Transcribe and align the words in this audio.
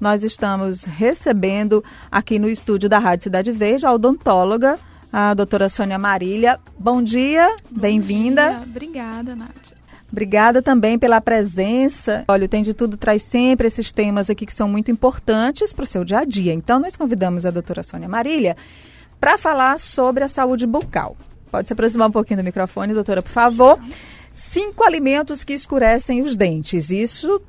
nós 0.00 0.24
estamos 0.24 0.84
recebendo 0.84 1.84
aqui 2.10 2.38
no 2.38 2.48
estúdio 2.48 2.88
da 2.88 2.98
Rádio 2.98 3.24
Cidade 3.24 3.52
Verde 3.52 3.86
a 3.86 3.92
odontóloga, 3.92 4.78
a 5.12 5.34
doutora 5.34 5.68
Sônia 5.68 5.98
Marília. 5.98 6.58
Bom 6.78 7.02
dia, 7.02 7.54
bem-vinda. 7.70 8.62
Obrigada, 8.64 9.36
Nádia. 9.36 9.78
Obrigada 10.10 10.60
também 10.60 10.98
pela 10.98 11.20
presença. 11.20 12.24
Olha, 12.26 12.46
o 12.46 12.48
Tem 12.48 12.62
de 12.62 12.74
Tudo 12.74 12.96
traz 12.96 13.22
sempre 13.22 13.66
esses 13.68 13.92
temas 13.92 14.28
aqui 14.28 14.44
que 14.44 14.54
são 14.54 14.68
muito 14.68 14.90
importantes 14.90 15.72
para 15.72 15.84
o 15.84 15.86
seu 15.86 16.04
dia 16.04 16.20
a 16.20 16.24
dia. 16.24 16.52
Então, 16.52 16.80
nós 16.80 16.96
convidamos 16.96 17.46
a 17.46 17.50
doutora 17.50 17.82
Sônia 17.82 18.08
Marília 18.08 18.56
para 19.20 19.38
falar 19.38 19.78
sobre 19.78 20.24
a 20.24 20.28
saúde 20.28 20.66
bucal. 20.66 21.16
Pode 21.50 21.68
se 21.68 21.72
aproximar 21.74 22.08
um 22.08 22.12
pouquinho 22.12 22.38
do 22.38 22.44
microfone, 22.44 22.94
doutora, 22.94 23.22
por 23.22 23.30
favor. 23.30 23.78
Cinco 24.32 24.82
alimentos 24.82 25.44
que 25.44 25.52
escurecem 25.52 26.22
os 26.22 26.34
dentes. 26.34 26.90
Isso 26.90 27.40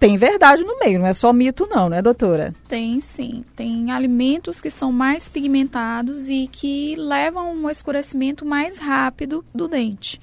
tem 0.00 0.16
verdade 0.16 0.64
no 0.64 0.78
meio, 0.78 0.98
não 0.98 1.06
é 1.06 1.12
só 1.12 1.30
mito 1.30 1.68
não, 1.70 1.90
né, 1.90 2.00
doutora? 2.00 2.54
Tem 2.66 3.02
sim. 3.02 3.44
Tem 3.54 3.92
alimentos 3.92 4.58
que 4.58 4.70
são 4.70 4.90
mais 4.90 5.28
pigmentados 5.28 6.30
e 6.30 6.48
que 6.50 6.96
levam 6.96 7.52
um 7.52 7.68
escurecimento 7.68 8.46
mais 8.46 8.78
rápido 8.78 9.44
do 9.54 9.68
dente. 9.68 10.18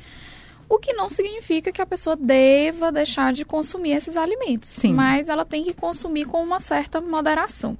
O 0.67 0.79
que 0.79 0.93
não 0.93 1.07
significa 1.07 1.71
que 1.71 1.79
a 1.81 1.85
pessoa 1.85 2.15
deva 2.15 2.91
deixar 2.91 3.31
de 3.31 3.45
consumir 3.45 3.91
esses 3.91 4.17
alimentos. 4.17 4.67
Sim. 4.67 4.95
Mas 4.95 5.29
ela 5.29 5.45
tem 5.45 5.63
que 5.63 5.75
consumir 5.75 6.25
com 6.25 6.41
uma 6.41 6.59
certa 6.59 6.99
moderação. 6.99 7.77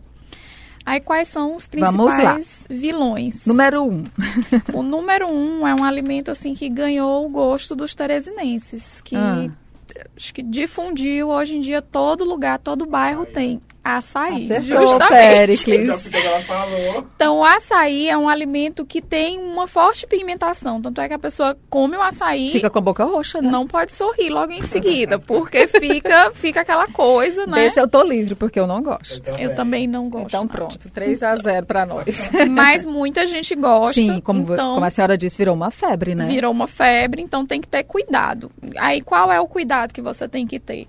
Aí 0.86 1.02
quais 1.02 1.28
são 1.28 1.56
os 1.56 1.68
principais 1.68 2.66
vilões? 2.70 3.45
Número 3.45 3.84
um. 3.84 4.04
o 4.73 4.84
número 4.84 5.28
um 5.28 5.68
é 5.68 5.73
um 5.73 5.84
alimento 5.84 6.30
assim 6.30 6.54
que 6.54 6.70
ganhou 6.70 7.26
o 7.26 7.30
gosto 7.30 7.76
dos 7.76 7.95
teresinenses, 7.95 9.02
que 9.02 9.16
Ah. 9.16 9.50
Acho 10.16 10.34
que 10.34 10.41
difundiu 10.41 11.30
hoje 11.30 11.55
em 11.55 11.62
dia 11.62 11.82
todo 11.82 12.23
lugar, 12.26 12.59
todo 12.59 12.86
bairro 12.86 13.26
tem 13.26 13.62
açaí, 13.96 14.46
Acertou, 14.46 14.88
justamente. 14.88 15.12
Péricles. 15.12 15.88
Já 15.88 15.98
fica 15.98 16.22
que 16.22 16.28
ela 16.28 16.41
falou. 16.41 17.08
Então, 17.16 17.38
o 17.38 17.44
açaí 17.44 18.09
é 18.09 18.17
um 18.17 18.28
alimento 18.28 18.86
que 18.86 19.02
tem 19.02 19.39
uma 19.39 19.67
forte 19.67 20.06
pigmentação. 20.06 20.81
Tanto 20.81 21.00
é 21.02 21.08
que 21.08 21.14
a 21.14 21.20
pessoa 21.20 21.58
come 21.70 21.95
o 21.95 22.02
açaí, 22.02 22.52
Fica 22.52 22.70
com 22.70 22.80
a 22.80 22.81
boca 22.81 23.03
roxa, 23.03 23.42
né? 23.42 23.50
não 23.50 23.66
pode 23.66 23.92
sorrir 23.92 24.30
logo 24.30 24.52
em 24.52 24.62
seguida, 24.62 25.17
porque 25.20 25.67
fica, 25.67 26.31
fica 26.34 26.62
aquela 26.62 26.88
coisa, 26.88 27.45
né? 27.45 27.64
Desse 27.64 27.80
eu 27.80 27.88
tô 27.88 28.03
livre, 28.03 28.36
porque 28.36 28.59
eu 28.59 28.67
não 28.67 28.81
gosto. 28.81 29.30
Eu 29.39 29.56
também 29.56 29.88
não 29.88 30.09
gosto. 30.09 30.28
Então 30.28 30.47
pronto, 30.47 30.90
3 30.90 31.23
a 31.23 31.36
0 31.36 31.66
para 31.66 31.86
nós. 31.86 32.30
Mas 32.50 32.86
muita 32.86 33.25
gente 33.25 33.56
gosta. 33.56 33.94
Sim, 33.94 34.19
como, 34.22 34.53
então, 34.53 34.75
como 34.75 34.86
a 34.86 34.90
senhora 34.90 35.17
disse, 35.17 35.38
virou 35.38 35.56
uma 35.56 35.72
febre, 35.72 36.16
né? 36.16 36.25
virou 36.25 36.52
uma 36.52 36.67
febre, 36.67 37.22
então 37.22 37.45
tem 37.45 37.62
que 37.62 37.67
ter 37.67 37.84
cuidado. 37.84 38.52
Aí 38.78 39.02
qual 39.02 39.31
é 39.31 39.40
o 39.40 39.47
cuidado 39.47 39.94
que 39.94 40.02
você 40.02 40.28
tem 40.28 40.45
que 40.45 40.59
ter? 40.59 40.88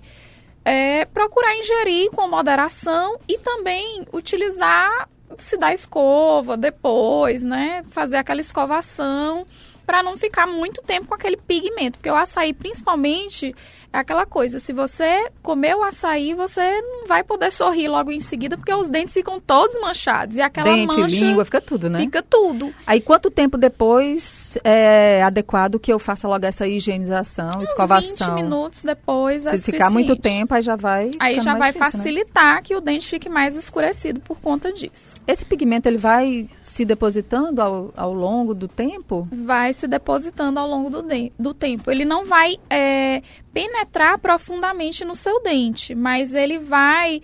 É 0.71 1.05
procurar 1.05 1.55
ingerir 1.55 2.11
com 2.11 2.27
moderação 2.27 3.19
e 3.27 3.39
também 3.39 4.05
utilizar 4.13 5.09
se 5.35 5.57
dar 5.57 5.73
escova 5.73 6.55
depois, 6.55 7.43
né? 7.43 7.83
Fazer 7.89 8.17
aquela 8.17 8.39
escovação 8.39 9.47
para 9.83 10.03
não 10.03 10.15
ficar 10.15 10.45
muito 10.45 10.83
tempo 10.83 11.07
com 11.07 11.15
aquele 11.15 11.37
pigmento, 11.37 11.97
porque 11.97 12.11
o 12.11 12.15
açaí 12.15 12.53
principalmente 12.53 13.55
é 13.91 13.97
aquela 13.97 14.25
coisa, 14.25 14.59
se 14.59 14.71
você 14.71 15.29
comer 15.41 15.75
o 15.75 15.83
açaí, 15.83 16.33
você 16.33 16.81
não 16.81 17.07
vai 17.07 17.23
poder 17.23 17.51
sorrir 17.51 17.87
logo 17.87 18.11
em 18.11 18.19
seguida, 18.19 18.55
porque 18.55 18.73
os 18.73 18.89
dentes 18.89 19.13
ficam 19.13 19.39
todos 19.39 19.79
manchados 19.81 20.37
e 20.37 20.41
aquela 20.41 20.69
Dente, 20.69 20.99
mancha 20.99 21.25
língua, 21.25 21.45
fica 21.45 21.59
tudo, 21.59 21.89
né? 21.89 21.99
fica 21.99 22.21
tudo. 22.21 22.73
Aí 22.85 23.01
quanto 23.01 23.31
tempo 23.31 23.57
depois 23.57 24.57
é 24.63 25.23
adequado 25.23 25.79
que 25.79 25.91
eu 25.91 25.97
faça 25.97 26.27
logo 26.27 26.45
essa 26.45 26.67
higienização, 26.67 27.59
Uns 27.59 27.69
escovação? 27.69 28.35
20 28.35 28.43
minutos 28.43 28.83
depois 28.83 29.45
é 29.45 29.57
Se 29.57 29.71
ficar 29.71 29.89
muito 29.89 30.15
tempo, 30.15 30.53
aí 30.53 30.61
já 30.61 30.75
vai. 30.75 31.11
Aí 31.19 31.39
já 31.39 31.55
vai 31.55 31.71
difícil, 31.71 31.85
né? 31.85 31.91
facilitar 31.91 32.63
que 32.63 32.75
o 32.75 32.81
dente 32.81 33.07
fique 33.07 33.29
mais 33.29 33.55
escurecido 33.55 34.19
por 34.19 34.39
conta 34.39 34.71
disso. 34.71 35.15
Esse 35.27 35.43
pigmento 35.43 35.87
ele 35.87 35.97
vai 35.97 36.47
se 36.61 36.85
depositando 36.85 37.61
ao, 37.61 37.91
ao 37.95 38.13
longo 38.13 38.53
do 38.53 38.67
tempo? 38.67 39.27
Vai 39.31 39.73
se 39.73 39.87
depositando 39.87 40.59
ao 40.59 40.67
longo 40.67 40.89
do, 40.89 41.03
do 41.37 41.53
tempo. 41.53 41.89
Ele 41.89 42.05
não 42.05 42.25
vai 42.25 42.57
é, 42.69 43.21
penetrar 43.53 44.19
profundamente 44.19 45.03
no 45.03 45.15
seu 45.15 45.41
dente, 45.41 45.95
mas 45.95 46.33
ele 46.33 46.59
vai. 46.59 47.21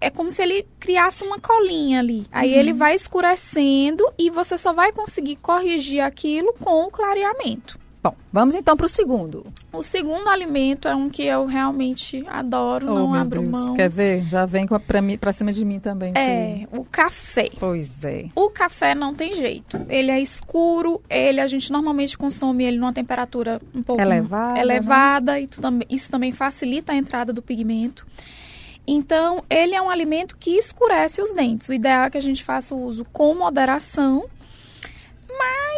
É 0.00 0.10
como 0.10 0.30
se 0.30 0.42
ele 0.42 0.66
criasse 0.78 1.24
uma 1.24 1.40
colinha 1.40 2.00
ali. 2.00 2.26
Aí 2.30 2.52
ele 2.52 2.72
vai 2.72 2.94
escurecendo 2.94 4.04
e 4.18 4.28
você 4.28 4.58
só 4.58 4.72
vai 4.72 4.92
conseguir 4.92 5.36
corrigir 5.36 6.00
aquilo 6.00 6.52
com 6.54 6.84
o 6.84 6.90
clareamento. 6.90 7.78
Bom, 8.02 8.14
vamos 8.32 8.54
então 8.54 8.76
para 8.76 8.86
o 8.86 8.88
segundo. 8.88 9.46
O 9.72 9.82
segundo 9.82 10.28
alimento 10.28 10.86
é 10.86 10.94
um 10.94 11.08
que 11.10 11.24
eu 11.24 11.44
realmente 11.44 12.24
adoro, 12.28 12.86
oh, 12.88 12.94
não 12.94 13.14
abro 13.14 13.40
Deus. 13.40 13.50
mão. 13.50 13.74
Quer 13.74 13.90
ver? 13.90 14.22
Já 14.28 14.46
vem 14.46 14.64
com 14.64 14.76
a- 14.76 14.80
pra, 14.80 15.02
mim, 15.02 15.18
pra 15.18 15.32
cima 15.32 15.52
de 15.52 15.64
mim 15.64 15.80
também. 15.80 16.12
sim. 16.14 16.20
É, 16.20 16.68
o 16.70 16.84
café. 16.84 17.50
Pois 17.58 18.04
é. 18.04 18.26
O 18.36 18.48
café 18.48 18.94
não 18.94 19.12
tem 19.12 19.34
jeito. 19.34 19.84
Ele 19.88 20.12
é 20.12 20.20
escuro, 20.20 21.02
ele 21.10 21.40
a 21.40 21.48
gente 21.48 21.72
normalmente 21.72 22.16
consome 22.16 22.64
ele 22.64 22.78
numa 22.78 22.92
temperatura 22.92 23.60
um 23.74 23.82
pouco 23.82 24.00
Elevada, 24.00 24.60
elevada 24.60 25.40
e 25.40 25.48
tu 25.48 25.60
também- 25.60 25.86
isso 25.90 26.08
também 26.10 26.30
facilita 26.30 26.92
a 26.92 26.96
entrada 26.96 27.32
do 27.32 27.42
pigmento. 27.42 28.06
Então, 28.86 29.42
ele 29.50 29.74
é 29.74 29.82
um 29.82 29.90
alimento 29.90 30.36
que 30.38 30.52
escurece 30.52 31.20
os 31.20 31.32
dentes. 31.32 31.68
O 31.68 31.72
ideal 31.72 32.04
é 32.04 32.10
que 32.10 32.18
a 32.18 32.22
gente 32.22 32.44
faça 32.44 32.72
o 32.72 32.80
uso 32.84 33.04
com 33.12 33.34
moderação, 33.34 34.26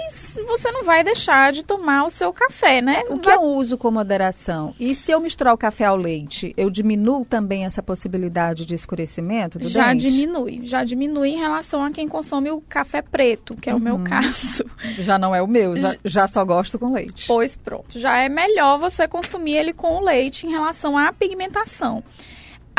mas 0.08 0.38
você 0.46 0.70
não 0.70 0.84
vai 0.84 1.04
deixar 1.04 1.52
de 1.52 1.62
tomar 1.62 2.04
o 2.04 2.10
seu 2.10 2.32
café, 2.32 2.80
né? 2.80 3.02
O 3.10 3.18
que 3.18 3.30
eu 3.30 3.42
uso 3.42 3.76
com 3.76 3.90
moderação? 3.90 4.74
E 4.80 4.94
se 4.94 5.12
eu 5.12 5.20
misturar 5.20 5.52
o 5.52 5.58
café 5.58 5.84
ao 5.84 5.96
leite, 5.96 6.54
eu 6.56 6.70
diminuo 6.70 7.24
também 7.24 7.64
essa 7.66 7.82
possibilidade 7.82 8.64
de 8.64 8.74
escurecimento 8.74 9.58
do 9.58 9.68
já 9.68 9.92
dente? 9.92 10.08
diminui, 10.10 10.60
já 10.64 10.82
diminui 10.84 11.30
em 11.30 11.38
relação 11.38 11.84
a 11.84 11.90
quem 11.90 12.08
consome 12.08 12.50
o 12.50 12.60
café 12.62 13.02
preto, 13.02 13.54
que 13.54 13.68
é 13.68 13.74
o 13.74 13.76
Uhum. 13.76 13.82
meu 13.82 13.98
caso. 14.00 14.64
Já 14.98 15.18
não 15.18 15.34
é 15.34 15.40
o 15.42 15.46
meu, 15.46 15.76
já, 15.76 15.96
já 16.04 16.26
só 16.28 16.44
gosto 16.44 16.78
com 16.78 16.92
leite. 16.92 17.26
Pois 17.26 17.56
pronto, 17.56 17.98
já 17.98 18.18
é 18.18 18.28
melhor 18.28 18.78
você 18.78 19.06
consumir 19.06 19.56
ele 19.56 19.72
com 19.72 19.96
o 19.96 20.00
leite 20.04 20.46
em 20.46 20.50
relação 20.50 20.96
à 20.96 21.12
pigmentação. 21.12 22.02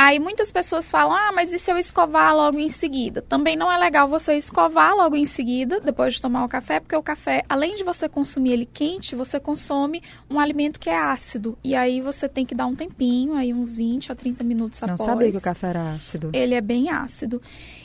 Aí 0.01 0.17
muitas 0.17 0.49
pessoas 0.49 0.89
falam, 0.89 1.13
ah, 1.13 1.33
mas 1.35 1.51
e 1.51 1.59
se 1.59 1.69
eu 1.69 1.77
escovar 1.77 2.33
logo 2.33 2.57
em 2.57 2.69
seguida? 2.69 3.21
Também 3.21 3.57
não 3.57 3.69
é 3.69 3.77
legal 3.77 4.07
você 4.07 4.33
escovar 4.37 4.95
logo 4.95 5.17
em 5.17 5.25
seguida, 5.25 5.81
depois 5.81 6.13
de 6.13 6.21
tomar 6.21 6.45
o 6.45 6.47
café, 6.47 6.79
porque 6.79 6.95
o 6.95 7.03
café, 7.03 7.43
além 7.49 7.75
de 7.75 7.83
você 7.83 8.07
consumir 8.07 8.53
ele 8.53 8.65
quente, 8.65 9.13
você 9.13 9.41
consome 9.41 10.01
um 10.29 10.39
alimento 10.39 10.79
que 10.79 10.89
é 10.89 10.97
ácido. 10.97 11.57
E 11.61 11.75
aí 11.75 11.99
você 11.99 12.29
tem 12.29 12.45
que 12.45 12.55
dar 12.55 12.65
um 12.67 12.75
tempinho, 12.77 13.33
aí 13.33 13.53
uns 13.53 13.75
20 13.75 14.09
a 14.09 14.15
30 14.15 14.41
minutos 14.41 14.79
Não 14.79 14.93
após. 14.93 15.05
sabia 15.05 15.31
que 15.31 15.37
o 15.37 15.41
café 15.41 15.67
era 15.67 15.91
ácido. 15.91 16.29
Ele 16.31 16.55
é 16.55 16.61
bem 16.61 16.89
ácido. 16.89 17.41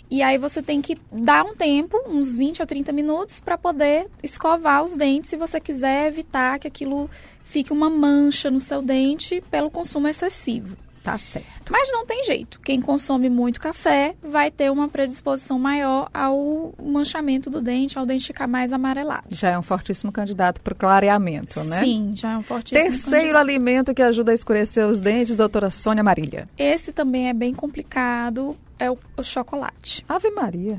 E 0.08 0.22
aí 0.22 0.38
você 0.38 0.62
tem 0.62 0.80
que 0.80 0.96
dar 1.10 1.44
um 1.44 1.56
tempo, 1.56 2.00
uns 2.06 2.38
20 2.38 2.62
a 2.62 2.66
30 2.66 2.92
minutos, 2.92 3.40
para 3.40 3.58
poder 3.58 4.06
escovar 4.22 4.84
os 4.84 4.94
dentes 4.94 5.30
se 5.30 5.36
você 5.36 5.58
quiser 5.58 6.06
evitar 6.06 6.60
que 6.60 6.68
aquilo 6.68 7.10
fique 7.42 7.72
uma 7.72 7.90
mancha 7.90 8.52
no 8.52 8.60
seu 8.60 8.80
dente 8.80 9.42
pelo 9.50 9.68
consumo 9.68 10.06
excessivo. 10.06 10.76
Tá 11.04 11.18
certo. 11.18 11.70
Mas 11.70 11.92
não 11.92 12.06
tem 12.06 12.24
jeito. 12.24 12.58
Quem 12.60 12.80
consome 12.80 13.28
muito 13.28 13.60
café 13.60 14.16
vai 14.22 14.50
ter 14.50 14.72
uma 14.72 14.88
predisposição 14.88 15.58
maior 15.58 16.08
ao 16.14 16.72
manchamento 16.82 17.50
do 17.50 17.60
dente, 17.60 17.98
ao 17.98 18.06
dente 18.06 18.26
ficar 18.26 18.46
mais 18.46 18.72
amarelado. 18.72 19.26
Já 19.28 19.50
é 19.50 19.58
um 19.58 19.62
fortíssimo 19.62 20.10
candidato 20.10 20.62
para 20.62 20.72
o 20.72 20.76
clareamento, 20.76 21.62
né? 21.64 21.84
Sim, 21.84 22.12
já 22.16 22.32
é 22.32 22.36
um 22.38 22.42
fortíssimo 22.42 22.80
Terceiro 22.80 23.18
candidato. 23.18 23.40
alimento 23.42 23.94
que 23.94 24.00
ajuda 24.00 24.32
a 24.32 24.34
escurecer 24.34 24.86
os 24.86 24.98
dentes, 24.98 25.36
doutora 25.36 25.68
Sônia 25.68 26.02
Marília. 26.02 26.48
Esse 26.56 26.90
também 26.90 27.28
é 27.28 27.34
bem 27.34 27.52
complicado, 27.52 28.56
é 28.78 28.90
o, 28.90 28.98
o 29.16 29.22
chocolate. 29.22 30.02
Ave 30.08 30.30
Maria. 30.30 30.78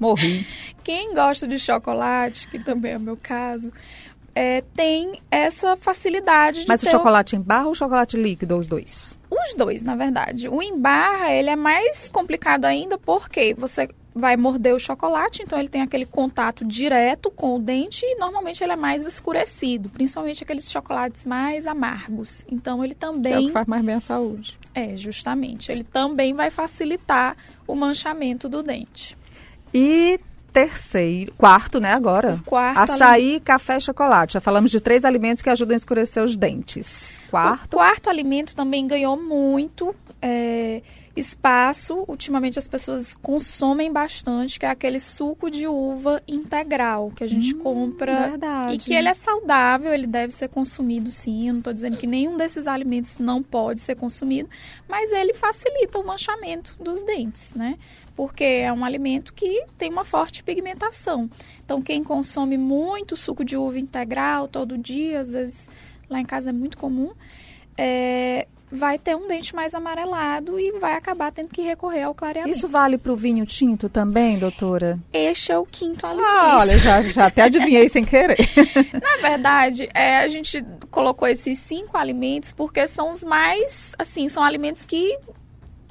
Morri. 0.00 0.46
Quem 0.82 1.14
gosta 1.14 1.46
de 1.46 1.58
chocolate, 1.58 2.48
que 2.48 2.58
também 2.58 2.92
é 2.92 2.96
o 2.96 3.00
meu 3.00 3.16
caso, 3.16 3.70
é, 4.36 4.60
tem 4.74 5.22
essa 5.30 5.78
facilidade 5.78 6.60
de 6.60 6.68
Mas 6.68 6.82
o 6.82 6.90
chocolate 6.90 7.34
em 7.34 7.40
barra 7.40 7.64
ou 7.64 7.70
o 7.72 7.74
chocolate 7.74 8.18
líquido, 8.18 8.58
os 8.58 8.66
dois? 8.66 9.18
os 9.30 9.54
dois, 9.54 9.82
na 9.82 9.96
verdade. 9.96 10.46
O 10.48 10.62
em 10.62 10.78
barra, 10.78 11.32
ele 11.32 11.48
é 11.48 11.56
mais 11.56 12.10
complicado 12.10 12.66
ainda 12.66 12.98
porque 12.98 13.54
você 13.54 13.88
vai 14.14 14.36
morder 14.36 14.74
o 14.74 14.78
chocolate, 14.78 15.42
então 15.42 15.58
ele 15.58 15.68
tem 15.68 15.82
aquele 15.82 16.06
contato 16.06 16.64
direto 16.64 17.30
com 17.30 17.56
o 17.56 17.58
dente 17.58 18.04
e 18.04 18.16
normalmente 18.16 18.62
ele 18.62 18.72
é 18.72 18.76
mais 18.76 19.04
escurecido, 19.06 19.88
principalmente 19.88 20.42
aqueles 20.42 20.70
chocolates 20.70 21.26
mais 21.26 21.66
amargos. 21.66 22.44
Então 22.50 22.84
ele 22.84 22.94
Que 22.94 23.04
é 23.04 23.08
o 23.08 23.12
também 23.12 23.46
que 23.46 23.52
faz 23.52 23.66
mais 23.66 23.84
bem 23.84 23.94
à 23.94 24.00
saúde. 24.00 24.58
é, 24.74 24.96
justamente, 24.96 25.72
ele 25.72 25.84
também 25.84 26.34
vai 26.34 26.50
facilitar 26.50 27.36
o 27.66 27.74
manchamento 27.74 28.48
do 28.48 28.62
dente. 28.62 29.16
E 29.72 30.18
terceiro, 30.56 31.34
quarto, 31.36 31.78
né, 31.78 31.92
agora? 31.92 32.32
O 32.32 32.42
quarto 32.42 32.92
Açaí, 32.92 33.40
café 33.40 33.76
e 33.76 33.80
chocolate. 33.82 34.32
Já 34.32 34.40
falamos 34.40 34.70
de 34.70 34.80
três 34.80 35.04
alimentos 35.04 35.42
que 35.42 35.50
ajudam 35.50 35.74
a 35.74 35.76
escurecer 35.76 36.24
os 36.24 36.34
dentes. 36.34 37.18
O 37.26 37.30
Quarto. 37.32 37.76
quarto 37.76 38.08
alimento 38.08 38.56
também 38.56 38.86
ganhou 38.86 39.20
muito 39.20 39.94
é, 40.22 40.80
espaço, 41.14 42.04
ultimamente 42.08 42.58
as 42.58 42.66
pessoas 42.68 43.14
consomem 43.14 43.92
bastante, 43.92 44.58
que 44.58 44.64
é 44.64 44.70
aquele 44.70 44.98
suco 44.98 45.50
de 45.50 45.66
uva 45.66 46.22
integral 46.26 47.10
que 47.14 47.24
a 47.24 47.26
gente 47.26 47.54
hum, 47.54 47.58
compra 47.58 48.28
verdade. 48.28 48.74
e 48.74 48.78
que 48.78 48.94
ele 48.94 49.08
é 49.08 49.14
saudável, 49.14 49.92
ele 49.92 50.06
deve 50.06 50.32
ser 50.32 50.48
consumido 50.48 51.10
sim. 51.10 51.48
Eu 51.48 51.52
não 51.54 51.58
estou 51.60 51.74
dizendo 51.74 51.98
que 51.98 52.06
nenhum 52.06 52.36
desses 52.36 52.66
alimentos 52.66 53.18
não 53.18 53.42
pode 53.42 53.82
ser 53.82 53.94
consumido, 53.94 54.48
mas 54.88 55.12
ele 55.12 55.34
facilita 55.34 55.98
o 55.98 56.06
manchamento 56.06 56.74
dos 56.80 57.02
dentes, 57.02 57.52
né? 57.54 57.76
Porque 58.16 58.42
é 58.42 58.72
um 58.72 58.84
alimento 58.84 59.34
que 59.34 59.64
tem 59.76 59.90
uma 59.90 60.04
forte 60.04 60.42
pigmentação. 60.42 61.30
Então, 61.62 61.82
quem 61.82 62.02
consome 62.02 62.56
muito 62.56 63.16
suco 63.16 63.44
de 63.44 63.56
uva 63.56 63.78
integral 63.78 64.48
todo 64.48 64.78
dia, 64.78 65.20
às 65.20 65.30
vezes 65.30 65.68
lá 66.08 66.18
em 66.18 66.24
casa 66.24 66.48
é 66.50 66.52
muito 66.52 66.78
comum, 66.78 67.12
é, 67.76 68.48
vai 68.70 68.98
ter 68.98 69.14
um 69.14 69.26
dente 69.28 69.54
mais 69.54 69.74
amarelado 69.74 70.58
e 70.58 70.72
vai 70.72 70.94
acabar 70.94 71.30
tendo 71.30 71.48
que 71.48 71.62
recorrer 71.62 72.02
ao 72.02 72.14
clareamento. 72.14 72.56
Isso 72.56 72.68
vale 72.68 72.98
para 72.98 73.12
o 73.12 73.16
vinho 73.16 73.44
tinto 73.46 73.88
também, 73.88 74.38
doutora? 74.38 74.98
Este 75.12 75.52
é 75.52 75.58
o 75.58 75.66
quinto 75.66 76.06
alimento. 76.06 76.26
Ah, 76.28 76.58
olha, 76.58 76.78
já, 76.78 77.02
já 77.02 77.26
até 77.26 77.42
adivinhei 77.42 77.88
sem 77.88 78.02
querer. 78.02 78.36
Na 79.00 79.28
verdade, 79.28 79.88
é, 79.94 80.18
a 80.18 80.28
gente 80.28 80.64
colocou 80.90 81.28
esses 81.28 81.58
cinco 81.58 81.96
alimentos 81.96 82.52
porque 82.52 82.86
são 82.86 83.10
os 83.10 83.22
mais, 83.22 83.94
assim, 83.98 84.28
são 84.28 84.42
alimentos 84.42 84.84
que 84.84 85.18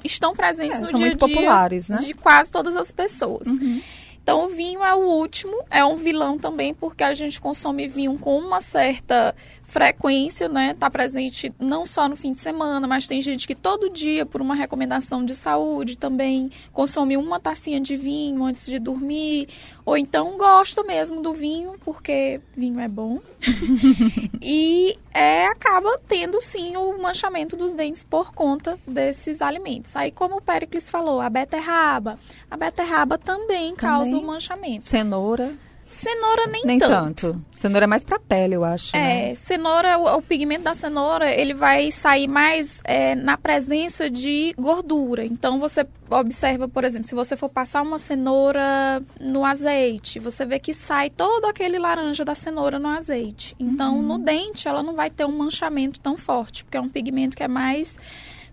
estão 0.04 0.32
presentes 0.34 0.76
É, 0.76 0.80
no 0.80 0.90
são 0.90 0.98
dia 0.98 1.08
muito 1.08 1.26
dia 1.26 1.34
populares, 1.36 1.88
né? 1.88 1.98
de 1.98 2.14
quase 2.14 2.50
todas 2.50 2.76
as 2.76 2.90
pessoas. 2.92 3.46
Uhum. 3.46 3.80
Então, 4.26 4.46
o 4.46 4.48
vinho 4.48 4.82
é 4.82 4.92
o 4.92 5.06
último, 5.06 5.56
é 5.70 5.84
um 5.84 5.94
vilão 5.94 6.36
também, 6.36 6.74
porque 6.74 7.04
a 7.04 7.14
gente 7.14 7.40
consome 7.40 7.86
vinho 7.86 8.18
com 8.18 8.36
uma 8.36 8.60
certa 8.60 9.32
frequência, 9.62 10.48
né? 10.48 10.74
Tá 10.74 10.90
presente 10.90 11.54
não 11.60 11.86
só 11.86 12.08
no 12.08 12.16
fim 12.16 12.32
de 12.32 12.40
semana, 12.40 12.88
mas 12.88 13.06
tem 13.06 13.22
gente 13.22 13.46
que 13.46 13.54
todo 13.54 13.88
dia, 13.88 14.26
por 14.26 14.40
uma 14.40 14.56
recomendação 14.56 15.24
de 15.24 15.32
saúde, 15.32 15.96
também 15.96 16.50
consome 16.72 17.16
uma 17.16 17.38
tacinha 17.38 17.80
de 17.80 17.96
vinho 17.96 18.44
antes 18.44 18.66
de 18.66 18.80
dormir, 18.80 19.48
ou 19.84 19.96
então 19.96 20.36
gosta 20.36 20.82
mesmo 20.82 21.20
do 21.20 21.32
vinho, 21.32 21.74
porque 21.84 22.40
vinho 22.56 22.80
é 22.80 22.88
bom. 22.88 23.20
e 24.42 24.98
é, 25.14 25.46
acaba 25.46 25.98
tendo 26.08 26.40
sim 26.40 26.76
o 26.76 27.00
manchamento 27.00 27.56
dos 27.56 27.72
dentes 27.72 28.02
por 28.02 28.32
conta 28.32 28.78
desses 28.86 29.40
alimentos. 29.40 29.94
Aí, 29.94 30.10
como 30.10 30.36
o 30.36 30.42
Pericles 30.42 30.90
falou, 30.90 31.20
a 31.20 31.30
beterraba. 31.30 32.18
A 32.50 32.56
beterraba 32.56 33.16
também, 33.18 33.74
causa 33.74 34.10
Também. 34.10 34.15
O 34.18 34.26
manchamento. 34.26 34.84
Cenoura, 34.84 35.52
Cenoura 35.86 36.48
nem, 36.48 36.64
nem 36.64 36.78
tanto. 36.80 37.28
tanto. 37.32 37.44
Cenoura 37.52 37.84
é 37.84 37.86
mais 37.86 38.02
para 38.02 38.18
pele, 38.18 38.56
eu 38.56 38.64
acho. 38.64 38.94
né? 38.96 39.30
É, 39.30 39.34
cenoura, 39.36 39.96
o, 39.98 40.16
o 40.16 40.22
pigmento 40.22 40.64
da 40.64 40.74
cenoura, 40.74 41.32
ele 41.32 41.54
vai 41.54 41.92
sair 41.92 42.26
mais 42.26 42.82
é, 42.84 43.14
na 43.14 43.38
presença 43.38 44.10
de 44.10 44.52
gordura. 44.58 45.24
Então, 45.24 45.60
você 45.60 45.86
observa, 46.10 46.68
por 46.68 46.82
exemplo, 46.82 47.06
se 47.06 47.14
você 47.14 47.36
for 47.36 47.48
passar 47.48 47.82
uma 47.82 47.98
cenoura 48.00 49.00
no 49.20 49.44
azeite, 49.44 50.18
você 50.18 50.44
vê 50.44 50.58
que 50.58 50.74
sai 50.74 51.08
todo 51.08 51.44
aquele 51.44 51.78
laranja 51.78 52.24
da 52.24 52.34
cenoura 52.34 52.80
no 52.80 52.88
azeite. 52.88 53.54
Então, 53.58 54.02
no 54.02 54.18
dente, 54.18 54.66
ela 54.66 54.82
não 54.82 54.94
vai 54.94 55.08
ter 55.08 55.24
um 55.24 55.38
manchamento 55.38 56.00
tão 56.00 56.18
forte, 56.18 56.64
porque 56.64 56.76
é 56.76 56.80
um 56.80 56.88
pigmento 56.88 57.36
que 57.36 57.44
é 57.44 57.48
mais 57.48 57.96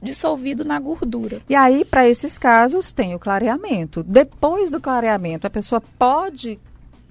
dissolvido 0.03 0.65
na 0.65 0.79
gordura. 0.79 1.41
E 1.49 1.55
aí, 1.55 1.85
para 1.85 2.07
esses 2.07 2.37
casos, 2.37 2.91
tem 2.91 3.15
o 3.15 3.19
clareamento. 3.19 4.03
Depois 4.03 4.69
do 4.69 4.79
clareamento, 4.79 5.47
a 5.47 5.49
pessoa 5.49 5.81
pode 5.97 6.59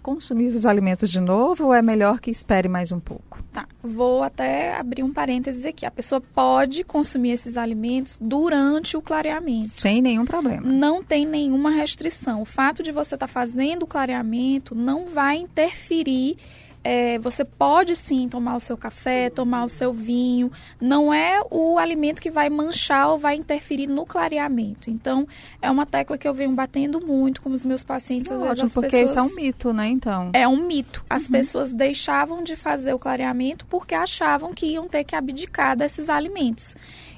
consumir 0.03 0.47
esses 0.47 0.67
alimentos 0.67 1.09
de 1.09 1.21
novo 1.21 1.67
ou 1.67 1.75
é 1.75 1.81
melhor 1.81 2.21
que 2.21 2.31
espere 2.31 2.69
mais 2.69 2.91
um 2.91 2.99
pouco? 2.99 3.43
Tá, 3.53 3.67
vou 3.83 4.23
até 4.23 4.77
abrir 4.77 5.03
um 5.03 5.13
parênteses 5.13 5.65
aqui. 5.65 5.87
A 5.87 5.91
pessoa 5.91 6.21
pode 6.21 6.83
consumir 6.83 7.31
esses 7.31 7.57
alimentos 7.57 8.19
durante 8.21 8.97
o 8.97 9.03
clareamento. 9.03 9.69
Sem 9.69 10.03
nenhum 10.03 10.25
problema. 10.25 10.67
Não 10.67 11.03
tem 11.03 11.25
nenhuma 11.25 11.71
restrição. 11.71 12.43
O 12.43 12.47
fato 12.47 12.83
de 12.83 12.91
você 12.91 13.15
estar 13.15 13.29
fazendo 13.29 13.85
o 13.85 13.87
clareamento 13.87 14.75
não 14.75 15.07
vai 15.07 15.37
interferir. 15.37 16.37
É, 16.85 17.19
você 17.19 17.45
pode 17.45 17.95
sim 17.95 18.29
tomar 18.29 18.57
o 18.57 18.61
seu 18.61 18.77
café, 18.77 19.31
tomar 19.31 19.65
o 19.65 19.69
seu 19.69 19.93
vinho. 19.93 20.51
Não 20.81 21.13
é 21.13 21.41
o 21.51 21.79
alimento 21.79 22.21
que 22.21 22.31
vai 22.31 22.51
manchar 22.51 23.09
ou 23.09 23.19
vai 23.19 23.37
interferir 23.37 23.87
no 23.87 24.05
clareamento. 24.05 24.91
Então, 24.91 25.27
é 25.61 25.71
uma 25.71 25.87
tecla 25.87 26.19
que 26.19 26.27
eu 26.27 26.35
venho 26.35 26.53
batendo 26.53 27.05
muito 27.05 27.41
com 27.41 27.51
os 27.51 27.65
meus 27.65 27.85
pacientes. 27.85 28.31
Isso 28.31 28.35
é 28.35 28.51
ótimo, 28.51 28.71
porque 28.71 29.03
isso 29.03 29.19
é 29.19 29.23
um 29.23 29.35
mito, 29.35 29.73
né, 29.73 29.89
então? 29.89 30.31
é 30.33 30.47
um 30.49 30.67
mito. 30.67 31.05
As 31.09 31.29
pessoas 31.29 31.73
deixavam 31.73 32.43
de 32.43 32.57
fazer 32.57 32.93
o 32.93 32.99
clareamento 32.99 33.67
porque 33.67 33.95
achavam 33.95 34.53
que 34.53 34.67
iam 34.67 34.89
ter 34.89 35.05
que 35.05 35.15
abdicar 35.15 35.77
desses 35.77 36.09
alimentos. 36.09 36.77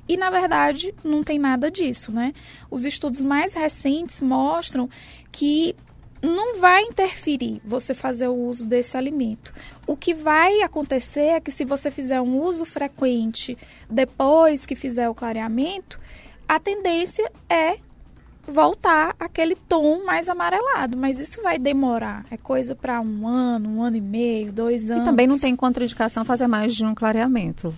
E, 0.08 0.16
na 0.16 0.28
verdade, 0.28 0.94
não 1.02 1.22
tem 1.22 1.38
nada 1.38 1.70
disso, 1.70 2.12
né? 2.12 2.34
Os 2.70 2.84
estudos 2.84 3.22
mais 3.22 3.54
recentes 3.54 4.20
mostram 4.20 4.88
que 5.32 5.74
não 6.24 6.58
vai 6.58 6.82
interferir 6.82 7.60
você 7.64 7.94
fazer 7.94 8.28
o 8.28 8.34
uso 8.34 8.66
desse 8.66 8.96
alimento. 8.96 9.52
O 9.86 9.96
que 9.96 10.14
vai 10.14 10.62
acontecer 10.62 11.20
é 11.20 11.40
que 11.40 11.50
se 11.50 11.64
você 11.64 11.90
fizer 11.90 12.20
um 12.20 12.38
uso 12.40 12.64
frequente 12.64 13.56
depois 13.88 14.66
que 14.66 14.74
fizer 14.74 15.08
o 15.08 15.14
clareamento, 15.14 16.00
a 16.48 16.58
tendência 16.58 17.30
é 17.48 17.78
voltar 18.46 19.14
aquele 19.18 19.54
tom 19.54 20.04
mais 20.04 20.28
amarelado, 20.28 20.96
mas 20.98 21.18
isso 21.18 21.42
vai 21.42 21.58
demorar. 21.58 22.26
É 22.30 22.36
coisa 22.36 22.74
para 22.74 23.00
um 23.00 23.26
ano, 23.26 23.68
um 23.68 23.82
ano 23.82 23.96
e 23.96 24.00
meio, 24.00 24.52
dois 24.52 24.90
anos. 24.90 25.02
E 25.02 25.06
também 25.06 25.26
não 25.26 25.38
tem 25.38 25.56
contraindicação 25.56 26.24
fazer 26.24 26.46
mais 26.46 26.74
de 26.74 26.84
um 26.84 26.94
clareamento. 26.94 27.74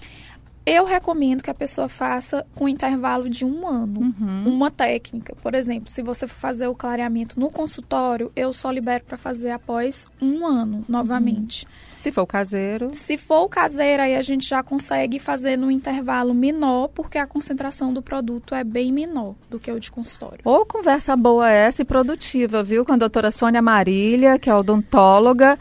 Eu 0.67 0.85
recomendo 0.85 1.45
que 1.45 1.51
a 1.51 1.55
pessoa 1.55 1.89
faça 1.89 2.45
com 2.57 2.69
intervalo 2.69 3.31
de 3.31 3.45
um 3.45 3.69
ano. 3.69 4.01
Uhum. 4.01 4.45
Uma 4.49 4.69
técnica, 4.69 5.33
por 5.41 5.55
exemplo, 5.55 5.89
se 5.89 6.03
você 6.03 6.27
for 6.27 6.41
fazer 6.41 6.67
o 6.67 6.75
clareamento 6.75 7.39
no 7.39 7.51
consultório, 7.51 8.33
eu 8.35 8.53
só 8.53 8.73
libero 8.73 9.05
para 9.05 9.17
fazer 9.17 9.51
após 9.51 10.09
um 10.21 10.45
ano, 10.45 10.85
novamente. 10.89 11.69
Se 12.01 12.11
for 12.11 12.23
o 12.23 12.27
caseiro, 12.27 12.89
Se 12.93 13.17
for 13.17 13.45
o 13.45 13.49
caseiro, 13.49 14.03
aí 14.03 14.17
a 14.17 14.23
gente 14.23 14.49
já 14.49 14.63
consegue 14.63 15.19
fazer 15.19 15.57
no 15.57 15.71
intervalo 15.71 16.35
menor, 16.35 16.89
porque 16.89 17.17
a 17.17 17.27
concentração 17.27 17.93
do 17.93 18.03
produto 18.03 18.55
é 18.55 18.65
bem 18.65 18.93
menor 18.93 19.35
do 19.49 19.59
que 19.59 19.71
o 19.71 19.79
de 19.79 19.91
consultório. 19.91 20.41
Ou 20.45 20.67
conversa 20.67 21.17
boa 21.17 21.49
essa 21.49 21.83
e 21.83 21.85
produtiva, 21.85 22.63
viu? 22.63 22.85
Com 22.85 22.93
a 22.93 22.97
doutora 22.97 23.31
Sônia 23.31 23.63
Marília, 23.63 24.39
que 24.39 24.51
é 24.51 24.55
odontóloga, 24.55 25.59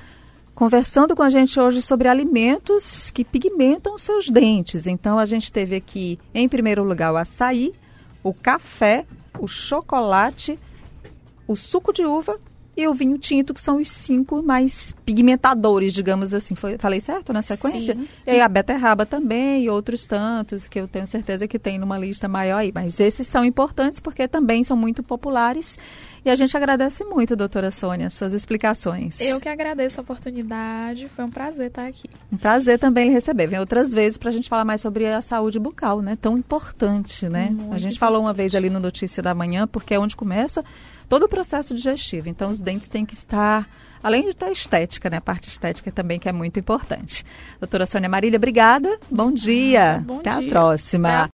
conversando 0.56 1.16
com 1.16 1.22
a 1.22 1.30
gente 1.30 1.60
hoje 1.60 1.82
sobre 1.82 2.08
alimentos 2.08 3.12
que 3.12 3.26
pigmentam 3.26 3.98
seus 3.98 4.30
dentes. 4.30 4.88
Então, 4.88 5.20
a 5.20 5.26
gente 5.26 5.52
teve 5.52 5.76
aqui, 5.76 6.18
em 6.34 6.48
primeiro 6.48 6.84
lugar, 6.84 7.14
o 7.14 7.18
açaí, 7.18 7.74
o 8.24 8.34
café, 8.34 9.06
o 9.38 9.48
chocolate, 9.48 10.58
o 11.46 11.56
suco 11.56 11.92
de 11.92 12.06
uva 12.06 12.40
e 12.78 12.88
o 12.88 12.94
vinho 12.94 13.18
tinto, 13.18 13.54
que 13.54 13.62
são 13.62 13.78
os 13.78 13.90
cinco 13.90 14.44
mais 14.44 14.94
pigmentadores, 15.06 15.94
digamos 15.94 16.34
assim. 16.34 16.56
Foi, 16.56 16.78
falei 16.78 17.00
certo 17.00 17.32
na 17.32 17.42
sequência? 17.42 17.96
Sim. 17.96 18.08
E 18.28 18.32
aí 18.32 18.42
a 18.42 18.50
beterraba 18.50 19.06
também 19.06 19.64
e 19.64 19.70
outros 19.70 20.06
tantos 20.06 20.68
que 20.68 20.80
eu 20.80 20.88
tenho 20.88 21.08
certeza 21.08 21.48
que 21.48 21.58
tem 21.58 21.80
numa 21.80 21.98
lista 21.98 22.28
maior 22.28 22.58
aí. 22.58 22.72
Mas 22.74 23.00
esses 23.00 23.28
são 23.28 23.46
importantes 23.46 24.00
porque 24.00 24.28
também 24.28 24.64
são 24.64 24.76
muito 24.76 25.02
populares. 25.02 25.80
E 26.26 26.30
a 26.32 26.36
gente 26.36 26.58
agradece 26.58 27.04
muito, 27.04 27.36
doutora 27.36 27.70
Sônia, 27.70 28.10
suas 28.10 28.34
explicações. 28.34 29.22
Eu 29.22 29.40
que 29.40 29.48
agradeço 29.48 30.00
a 30.00 30.02
oportunidade, 30.02 31.08
foi 31.10 31.24
um 31.24 31.30
prazer 31.30 31.68
estar 31.68 31.86
aqui. 31.86 32.10
Um 32.34 32.38
prazer 32.38 32.80
também 32.80 33.10
lhe 33.10 33.14
receber. 33.14 33.46
Vem 33.46 33.60
outras 33.60 33.94
vezes 33.94 34.18
para 34.18 34.30
a 34.30 34.34
gente 34.34 34.50
falar 34.50 34.66
mais 34.66 34.82
sobre 34.82 35.06
a 35.06 35.22
saúde 35.22 35.60
bucal, 35.60 36.02
né? 36.02 36.18
Tão 36.20 36.36
importante, 36.36 37.30
né? 37.30 37.52
Muito 37.52 37.76
a 37.76 37.78
gente 37.78 38.00
falou 38.00 38.24
uma 38.24 38.34
vez 38.34 38.56
ali 38.56 38.72
no 38.72 38.80
Notícia 38.80 39.22
da 39.22 39.36
Manhã, 39.36 39.68
porque 39.68 39.94
é 39.94 40.00
onde 40.00 40.16
começa 40.16 40.66
todo 41.08 41.26
o 41.26 41.30
processo 41.30 41.76
digestivo. 41.76 42.28
Então, 42.28 42.50
os 42.50 42.60
dentes 42.60 42.90
têm 42.90 43.06
que 43.06 43.14
estar, 43.14 43.70
além 44.02 44.28
de 44.28 44.36
ter 44.36 44.52
estética, 44.52 45.10
né? 45.10 45.18
A 45.18 45.22
parte 45.22 45.50
estética 45.50 45.92
também 45.92 46.20
que 46.20 46.28
é 46.28 46.32
muito 46.34 46.60
importante. 46.60 47.24
Doutora 47.60 47.86
Sônia 47.86 48.10
Marília, 48.10 48.38
obrigada. 48.38 49.00
Bom 49.12 49.32
dia. 49.32 50.04
Bom 50.04 50.22
Até 50.22 50.40
dia. 50.40 50.48
a 50.48 50.50
próxima. 50.50 51.10
Até 51.10 51.18
a 51.18 51.24